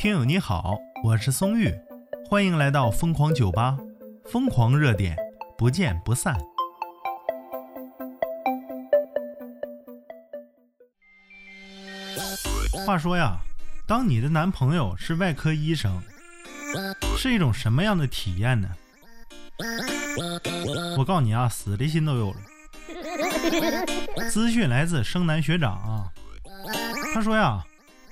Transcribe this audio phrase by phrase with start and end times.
[0.00, 1.70] 听友你好，我是松玉，
[2.26, 3.76] 欢迎来到疯狂酒吧，
[4.24, 5.14] 疯狂热点，
[5.58, 6.34] 不见不散。
[12.86, 13.36] 话说呀，
[13.86, 16.02] 当你的男朋友是外科医生，
[17.18, 18.70] 是一种什么样的体验呢？
[20.96, 22.38] 我告诉你啊，死的心都有了。
[24.30, 26.10] 资讯来自生男学长啊，
[27.12, 27.62] 他说呀，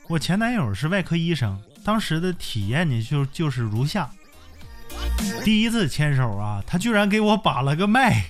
[0.06, 1.58] 我前男友是外科医生。
[1.88, 4.10] 当时的体验呢，就就是如下：
[5.42, 8.24] 第一次牵手啊，他居然给我把了个脉，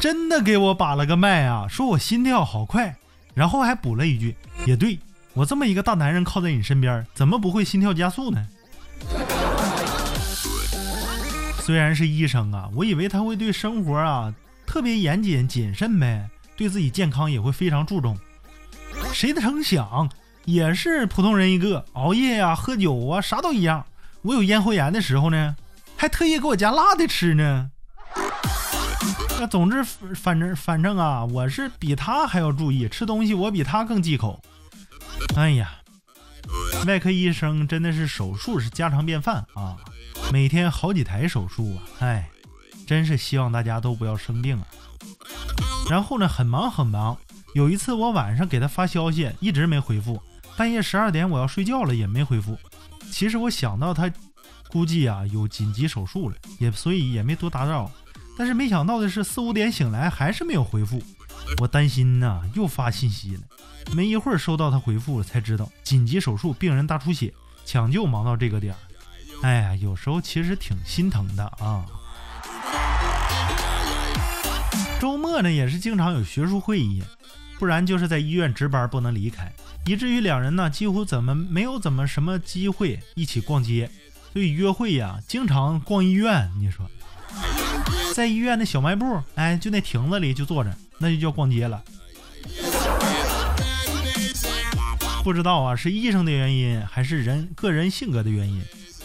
[0.00, 2.94] 真的给我把了个脉啊，说我心跳好快，
[3.34, 4.96] 然后还补了一句：“也对
[5.34, 8.46] 我这么一个大男人靠在你身边，怎么不会心跳加速呢？”
[11.58, 14.32] 虽然是医生啊，我以为他会对生活啊
[14.64, 18.16] 特别严谨谨慎呗，对自己健康也会非常注重，
[19.12, 20.08] 谁成想。
[20.44, 23.84] 也是普通人一个，熬夜呀、喝酒啊，啥都一样。
[24.22, 25.56] 我有咽喉炎的时候呢，
[25.96, 27.70] 还特意给我加辣的吃呢。
[29.40, 29.82] 那总之，
[30.14, 34.40] 反正反正啊，我是比他还要注意吃东西，我比他更忌口。
[35.36, 35.72] 哎呀，
[36.86, 39.76] 外科医生真的是手术是家常便饭啊，
[40.32, 42.28] 每天好几台手术啊，哎，
[42.86, 44.66] 真是希望大家都不要生病啊。
[45.90, 47.16] 然后呢，很忙很忙，
[47.54, 50.22] 有一次我晚上给他发消息，一直没回复。
[50.62, 52.56] 半夜十二点，我要睡觉了，也没回复。
[53.10, 54.08] 其实我想到他，
[54.68, 57.90] 估计啊有紧急手术了，也所以也没多打扰。
[58.38, 61.02] 但是没想到的是，四五点醒来还是没有回复，
[61.60, 63.40] 我担心呐，又发信息了。
[63.92, 68.78] 没一会儿收到他回复了，才知道紧急手术，病人大出血，抢救忙到这个点儿。
[69.42, 71.84] 哎呀，有时候其实挺心疼的啊。
[75.00, 77.02] 周末呢，也是经常有学术会议，
[77.62, 79.48] 不然就是在医院值班不能离开。
[79.86, 83.88] 以至于两人呢，几乎怎么没有怎么什么机会一起逛街，
[84.32, 86.50] 所以约会呀，经常逛医院。
[86.58, 86.84] 你说，
[88.12, 91.80] 在医院的小卖部，哎，就那亭子里就坐着，那就叫逛街了。
[95.22, 98.60] 不知道啊，是医生的原因，还是人个人性格的原因？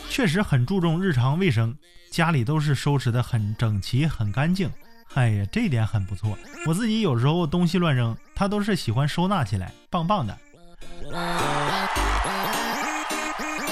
[0.09, 1.75] 确实很注重日常卫生，
[2.09, 4.67] 家里都是收拾的很整齐、很干净。
[5.13, 6.37] 哎呀，这点很不错。
[6.65, 10.37] 我自己有时候东西乱扔，他都是喜欢收纳起来，棒棒的。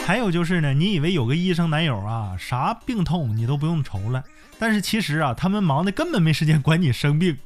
[0.06, 4.24] 还有就是呢，你以为有个医生男友啊，啥病痛你都不用愁了。
[4.58, 7.38] 但是其实啊，他们忙的根本没时间管你生病。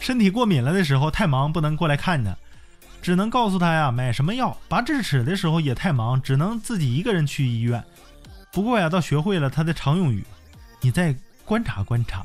[0.00, 2.36] 身体过敏了的时候太忙，不能过来看他，
[3.02, 4.56] 只能告诉他呀买什么药。
[4.68, 7.82] 拔智齿的时候也太忙，只能自己一个人去医院。
[8.52, 10.24] 不过呀，倒学会了他的常用语：
[10.80, 11.14] 你再
[11.44, 12.24] 观察观察。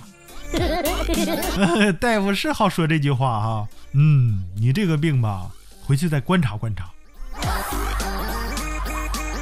[1.99, 3.67] 大夫是好说这句话哈。
[3.93, 5.49] 嗯，你这个病吧。
[5.83, 6.89] 回去再观察观察。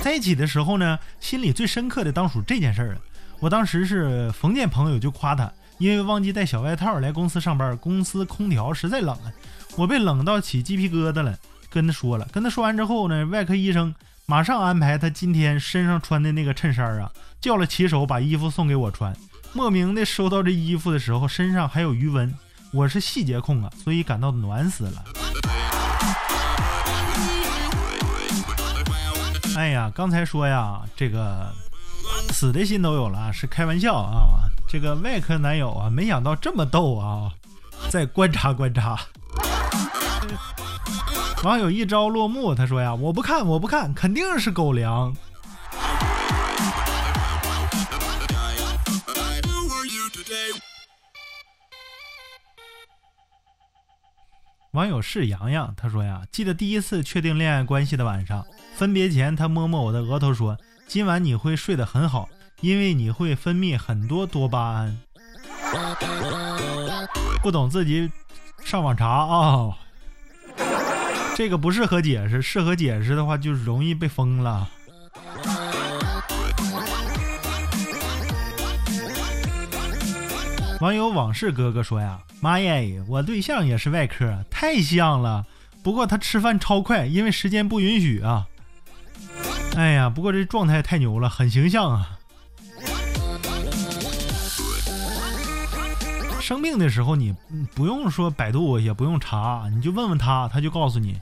[0.01, 3.01] 在一起的时候呢，心里最深刻的当属这件事儿了。
[3.39, 9.31] 我当时是逢见朋友就夸他，因为忘记带小外套来公司上班，公司空调实在冷啊，
[9.75, 11.37] 我被冷到起鸡皮疙瘩了。
[11.69, 13.93] 跟他说了，跟他说完之后呢，外科医生
[14.25, 19.15] 马上安排他今天身上穿的那个衬衫啊，叫了骑手把衣服送给我穿。
[19.53, 22.33] 莫名的收到这衣服的时候，身上还有余温。
[22.71, 25.03] 我是细节控啊，所以感到暖死了。
[29.57, 31.51] 哎呀，刚才说呀，这个
[32.29, 34.45] 死的心都有了，是开玩笑啊。
[34.67, 37.31] 这个外科男友啊，没想到这么逗啊！
[37.89, 38.99] 再观察观察。
[41.43, 45.15] 网友一朝落幕，他说呀：“我不看，我不看，肯定是狗粮。”
[54.73, 58.45] 网友是洋洋，他说呀：“记得第一次确定恋爱关系的晚上。”
[58.77, 62.29] 分别前，他摸摸我的额头说：“今晚你会睡得很好，
[62.61, 64.95] 因为你会分泌很多多巴胺。”
[67.41, 68.11] 不懂自己
[68.63, 69.75] 上网查啊，
[71.35, 74.69] 这个不适合解释，适合解释的话就容易被封了。
[80.79, 85.45] 网友往事哥哥说呀：“妈耶，我对象也是外科，太像了。
[85.83, 88.47] 不过他吃饭超快，因为时间不允许啊。”
[89.75, 92.17] 哎呀，不过这状态太牛了，很形象啊！
[96.39, 97.35] 生病的时候你
[97.75, 101.19] 不用说百度，也不用查，你就问问他，他就告诉你。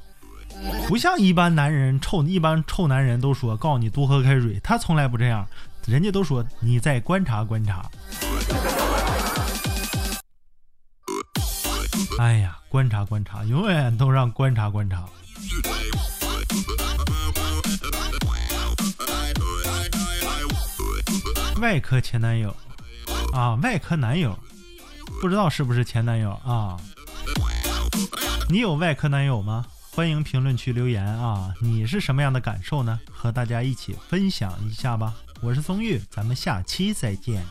[0.87, 5.47] 不像一般男人臭，一般臭男人都说告诉你多喝开水，他从来不这样，
[5.87, 7.89] 人家都说你再观察观察。
[12.17, 15.07] 哎呀观察观察永远都让观察观察。
[21.61, 22.55] 外科前男友。
[23.33, 24.37] 啊外科男友。
[25.21, 26.77] 不知道是不是前男友啊。
[28.49, 29.65] 你有外科男友吗？
[29.91, 31.53] 欢迎评论区留言啊。
[31.61, 32.99] 你是什么样的感受呢？
[33.11, 35.13] 和大家一起分享一下吧。
[35.41, 37.43] 我是松玉咱们下期再见。